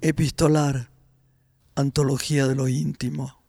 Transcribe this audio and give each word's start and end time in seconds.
Epistolar, 0.00 0.90
Antología 1.74 2.46
de 2.46 2.54
lo 2.54 2.68
íntimo. 2.68 3.42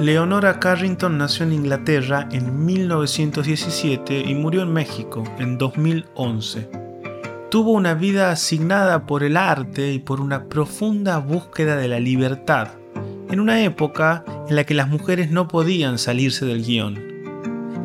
Leonora 0.00 0.60
Carrington 0.60 1.18
nació 1.18 1.46
en 1.46 1.52
Inglaterra 1.52 2.28
en 2.30 2.64
1917 2.64 4.20
y 4.20 4.34
murió 4.36 4.62
en 4.62 4.72
México 4.72 5.24
en 5.40 5.58
2011. 5.58 6.70
Tuvo 7.50 7.72
una 7.72 7.94
vida 7.94 8.30
asignada 8.30 9.04
por 9.04 9.24
el 9.24 9.36
arte 9.36 9.92
y 9.92 9.98
por 9.98 10.20
una 10.20 10.44
profunda 10.44 11.18
búsqueda 11.18 11.74
de 11.74 11.88
la 11.88 11.98
libertad, 11.98 12.68
en 13.28 13.40
una 13.40 13.64
época 13.64 14.24
en 14.48 14.54
la 14.54 14.62
que 14.62 14.74
las 14.74 14.88
mujeres 14.88 15.32
no 15.32 15.48
podían 15.48 15.98
salirse 15.98 16.46
del 16.46 16.64
guion. 16.64 17.13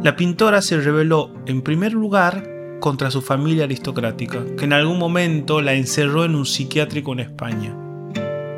La 0.02 0.16
pintora 0.16 0.62
se 0.62 0.80
rebeló 0.80 1.34
en 1.46 1.62
primer 1.62 1.92
lugar 1.92 2.50
contra 2.80 3.12
su 3.12 3.22
familia 3.22 3.66
aristocrática, 3.66 4.46
que 4.56 4.64
en 4.64 4.72
algún 4.72 4.98
momento 4.98 5.62
la 5.62 5.74
encerró 5.74 6.24
en 6.24 6.36
un 6.36 6.46
psiquiátrico 6.46 7.12
en 7.12 7.20
España, 7.20 7.76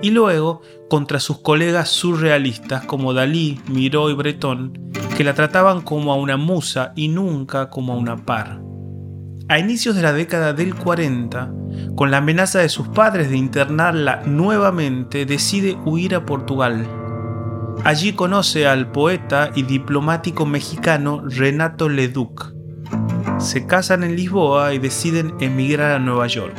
y 0.03 0.11
luego 0.11 0.61
contra 0.87 1.19
sus 1.19 1.39
colegas 1.39 1.89
surrealistas 1.89 2.85
como 2.85 3.15
Dalí, 3.15 3.59
Miró 3.67 4.11
y 4.11 4.13
Breton, 4.13 4.91
que 5.17 5.23
la 5.23 5.33
trataban 5.33 5.81
como 5.81 6.13
a 6.13 6.15
una 6.15 6.37
musa 6.37 6.93
y 6.95 7.07
nunca 7.07 7.71
como 7.71 7.93
a 7.93 7.97
una 7.97 8.23
par. 8.23 8.61
A 9.49 9.57
inicios 9.57 9.95
de 9.95 10.03
la 10.03 10.13
década 10.13 10.53
del 10.53 10.75
40, 10.75 11.51
con 11.95 12.11
la 12.11 12.17
amenaza 12.17 12.59
de 12.59 12.69
sus 12.69 12.87
padres 12.89 13.31
de 13.31 13.37
internarla 13.37 14.21
nuevamente, 14.27 15.25
decide 15.25 15.75
huir 15.85 16.13
a 16.13 16.23
Portugal 16.23 16.85
Allí 17.83 18.13
conoce 18.13 18.67
al 18.67 18.91
poeta 18.91 19.51
y 19.55 19.63
diplomático 19.63 20.45
mexicano 20.45 21.23
Renato 21.25 21.89
Leduc. 21.89 22.53
Se 23.39 23.65
casan 23.65 24.03
en 24.03 24.15
Lisboa 24.15 24.73
y 24.73 24.79
deciden 24.79 25.33
emigrar 25.39 25.91
a 25.93 25.99
Nueva 25.99 26.27
York. 26.27 26.55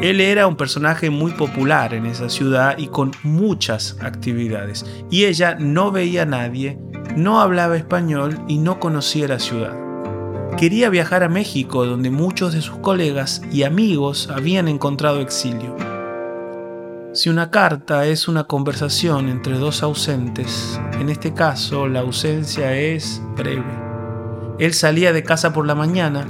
Él 0.00 0.20
era 0.20 0.46
un 0.46 0.56
personaje 0.56 1.10
muy 1.10 1.32
popular 1.32 1.92
en 1.94 2.06
esa 2.06 2.28
ciudad 2.28 2.78
y 2.78 2.86
con 2.86 3.12
muchas 3.22 3.96
actividades. 4.00 4.84
Y 5.10 5.24
ella 5.24 5.56
no 5.58 5.90
veía 5.90 6.22
a 6.22 6.26
nadie, 6.26 6.78
no 7.16 7.40
hablaba 7.40 7.76
español 7.76 8.38
y 8.46 8.58
no 8.58 8.78
conocía 8.78 9.26
la 9.28 9.40
ciudad. 9.40 9.76
Quería 10.56 10.88
viajar 10.88 11.22
a 11.22 11.28
México, 11.28 11.86
donde 11.86 12.10
muchos 12.10 12.52
de 12.52 12.62
sus 12.62 12.78
colegas 12.78 13.42
y 13.52 13.62
amigos 13.62 14.28
habían 14.28 14.66
encontrado 14.66 15.20
exilio. 15.20 15.76
Si 17.18 17.28
una 17.28 17.50
carta 17.50 18.06
es 18.06 18.28
una 18.28 18.44
conversación 18.44 19.28
entre 19.28 19.58
dos 19.58 19.82
ausentes, 19.82 20.80
en 21.00 21.08
este 21.08 21.34
caso 21.34 21.88
la 21.88 21.98
ausencia 21.98 22.76
es 22.76 23.20
breve. 23.36 23.64
Él 24.60 24.72
salía 24.72 25.12
de 25.12 25.24
casa 25.24 25.52
por 25.52 25.66
la 25.66 25.74
mañana 25.74 26.28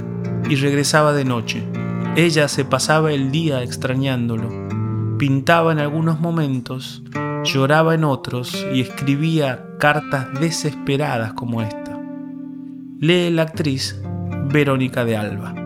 y 0.49 0.55
regresaba 0.55 1.13
de 1.13 1.25
noche. 1.25 1.63
Ella 2.15 2.47
se 2.47 2.65
pasaba 2.65 3.11
el 3.11 3.29
día 3.29 3.61
extrañándolo. 3.61 4.49
Pintaba 5.19 5.73
en 5.73 5.77
algunos 5.77 6.21
momentos, 6.21 7.03
lloraba 7.43 7.93
en 7.93 8.03
otros 8.03 8.65
y 8.73 8.81
escribía 8.81 9.67
cartas 9.77 10.39
desesperadas 10.39 11.33
como 11.33 11.61
esta. 11.61 12.01
Lee 12.99 13.29
la 13.29 13.43
actriz 13.43 14.01
Verónica 14.51 15.05
de 15.05 15.17
Alba. 15.17 15.58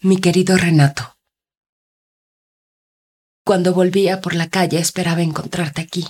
Mi 0.00 0.20
querido 0.20 0.56
Renato. 0.56 1.16
Cuando 3.44 3.74
volvía 3.74 4.20
por 4.20 4.34
la 4.34 4.48
calle 4.48 4.78
esperaba 4.78 5.22
encontrarte 5.22 5.80
aquí. 5.80 6.06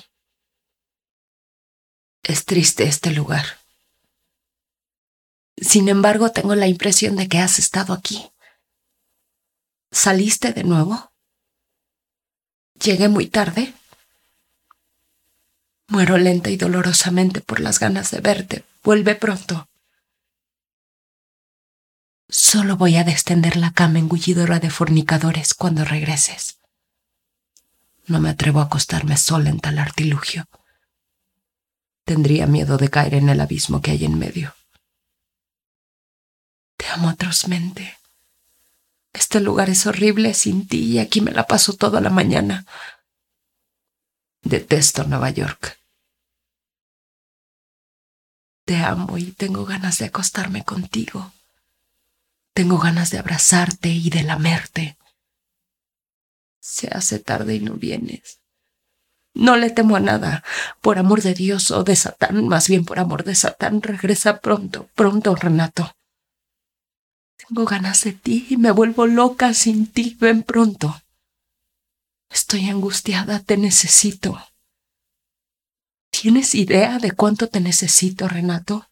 Es 2.22 2.44
triste 2.44 2.84
este 2.84 3.12
lugar. 3.12 3.46
Sin 5.56 5.88
embargo, 5.88 6.30
tengo 6.32 6.54
la 6.54 6.66
impresión 6.66 7.16
de 7.16 7.28
que 7.28 7.38
has 7.38 7.58
estado 7.58 7.94
aquí. 7.94 8.30
¿Saliste 9.90 10.52
de 10.52 10.64
nuevo? 10.64 11.10
¿Llegué 12.74 13.08
muy 13.08 13.26
tarde? 13.26 13.72
Muero 15.86 16.18
lenta 16.18 16.50
y 16.50 16.58
dolorosamente 16.58 17.40
por 17.40 17.60
las 17.60 17.78
ganas 17.78 18.10
de 18.10 18.20
verte. 18.20 18.64
Vuelve 18.82 19.14
pronto. 19.14 19.67
Solo 22.28 22.76
voy 22.76 22.96
a 22.96 23.04
descender 23.04 23.56
la 23.56 23.72
cama 23.72 23.98
engullidora 23.98 24.60
de 24.60 24.68
fornicadores 24.68 25.54
cuando 25.54 25.84
regreses. 25.84 26.58
No 28.06 28.20
me 28.20 28.28
atrevo 28.28 28.60
a 28.60 28.64
acostarme 28.64 29.16
sola 29.16 29.48
en 29.48 29.60
tal 29.60 29.78
artilugio. 29.78 30.46
Tendría 32.04 32.46
miedo 32.46 32.76
de 32.76 32.90
caer 32.90 33.14
en 33.14 33.30
el 33.30 33.40
abismo 33.40 33.80
que 33.80 33.92
hay 33.92 34.04
en 34.04 34.18
medio. 34.18 34.54
Te 36.76 36.86
amo 36.88 37.08
atrozmente. 37.08 37.98
Este 39.14 39.40
lugar 39.40 39.70
es 39.70 39.86
horrible 39.86 40.34
sin 40.34 40.68
ti 40.68 40.84
y 40.84 40.98
aquí 40.98 41.22
me 41.22 41.32
la 41.32 41.46
paso 41.46 41.74
toda 41.74 42.00
la 42.00 42.10
mañana. 42.10 42.66
Detesto 44.42 45.04
Nueva 45.04 45.30
York. 45.30 45.78
Te 48.64 48.76
amo 48.76 49.16
y 49.16 49.32
tengo 49.32 49.64
ganas 49.64 49.98
de 49.98 50.06
acostarme 50.06 50.62
contigo. 50.62 51.32
Tengo 52.58 52.78
ganas 52.78 53.12
de 53.12 53.18
abrazarte 53.18 53.88
y 53.88 54.10
de 54.10 54.24
lamerte. 54.24 54.98
Se 56.58 56.88
hace 56.88 57.20
tarde 57.20 57.54
y 57.54 57.60
no 57.60 57.74
vienes. 57.74 58.40
No 59.32 59.54
le 59.54 59.70
temo 59.70 59.94
a 59.94 60.00
nada. 60.00 60.42
Por 60.80 60.98
amor 60.98 61.22
de 61.22 61.34
Dios 61.34 61.70
o 61.70 61.84
de 61.84 61.94
Satán, 61.94 62.48
más 62.48 62.66
bien 62.66 62.84
por 62.84 62.98
amor 62.98 63.22
de 63.22 63.36
Satán, 63.36 63.80
regresa 63.80 64.40
pronto, 64.40 64.90
pronto, 64.96 65.36
Renato. 65.36 65.94
Tengo 67.36 67.64
ganas 67.64 68.02
de 68.02 68.12
ti 68.14 68.48
y 68.50 68.56
me 68.56 68.72
vuelvo 68.72 69.06
loca 69.06 69.54
sin 69.54 69.86
ti. 69.86 70.16
Ven 70.18 70.42
pronto. 70.42 71.00
Estoy 72.28 72.68
angustiada, 72.68 73.38
te 73.38 73.56
necesito. 73.56 74.36
¿Tienes 76.10 76.56
idea 76.56 76.98
de 76.98 77.12
cuánto 77.12 77.46
te 77.46 77.60
necesito, 77.60 78.26
Renato? 78.26 78.90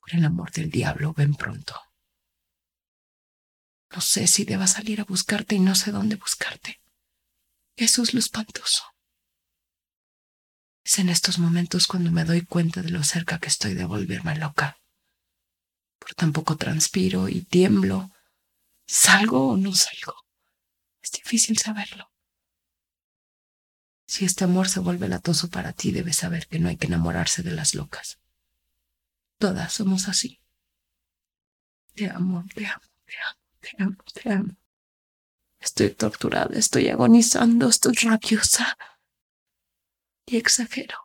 Por 0.00 0.16
el 0.16 0.24
amor 0.24 0.50
del 0.50 0.72
diablo, 0.72 1.14
ven 1.16 1.36
pronto. 1.36 1.80
No 3.92 4.00
sé 4.00 4.26
si 4.26 4.44
deba 4.44 4.66
salir 4.66 5.00
a 5.00 5.04
buscarte 5.04 5.54
y 5.54 5.58
no 5.58 5.74
sé 5.74 5.92
dónde 5.92 6.16
buscarte. 6.16 6.80
Eso 7.76 8.02
es 8.02 8.14
lo 8.14 8.20
espantoso. 8.20 8.84
Es 10.84 10.98
en 10.98 11.10
estos 11.10 11.38
momentos 11.38 11.86
cuando 11.86 12.10
me 12.10 12.24
doy 12.24 12.44
cuenta 12.44 12.82
de 12.82 12.90
lo 12.90 13.04
cerca 13.04 13.38
que 13.38 13.48
estoy 13.48 13.74
de 13.74 13.84
volverme 13.84 14.36
loca. 14.36 14.78
Por 15.98 16.14
tampoco 16.14 16.56
transpiro 16.56 17.28
y 17.28 17.42
tiemblo. 17.42 18.10
¿Salgo 18.86 19.50
o 19.50 19.56
no 19.56 19.74
salgo? 19.74 20.14
Es 21.02 21.12
difícil 21.12 21.58
saberlo. 21.58 22.10
Si 24.06 24.24
este 24.24 24.44
amor 24.44 24.68
se 24.68 24.80
vuelve 24.80 25.08
latoso 25.08 25.48
para 25.48 25.72
ti, 25.72 25.92
debes 25.92 26.16
saber 26.16 26.46
que 26.48 26.58
no 26.58 26.68
hay 26.68 26.76
que 26.76 26.86
enamorarse 26.86 27.42
de 27.42 27.52
las 27.52 27.74
locas. 27.74 28.18
Todas 29.38 29.72
somos 29.72 30.08
así. 30.08 30.40
Te 31.94 32.10
amo, 32.10 32.44
te 32.54 32.66
amo, 32.66 32.84
te 33.06 33.14
amo. 33.18 33.41
Te 33.62 33.82
amo, 33.82 33.96
te 34.12 34.30
amo. 34.30 34.54
Estoy 35.60 35.88
torturada, 35.90 36.58
estoy 36.58 36.88
agonizando, 36.88 37.68
estoy 37.68 37.94
rabiosa. 37.94 38.76
Y 40.26 40.36
exagero. 40.36 40.96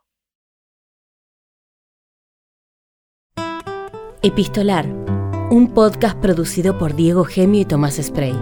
Epistolar, 4.23 4.87
un 5.51 5.71
podcast 5.73 6.17
producido 6.17 6.79
por 6.79 6.95
Diego 6.95 7.23
Gemio 7.23 7.61
y 7.61 7.65
Tomás 7.65 7.99
Spray. 8.01 8.33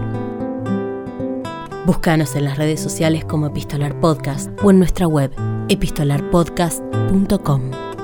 Búscanos 1.84 2.34
en 2.34 2.46
las 2.46 2.56
redes 2.56 2.80
sociales 2.80 3.26
como 3.26 3.48
Epistolar 3.48 4.00
Podcast 4.00 4.48
o 4.62 4.70
en 4.70 4.78
nuestra 4.78 5.06
web 5.06 5.30
epistolarpodcast.com. 5.68 7.95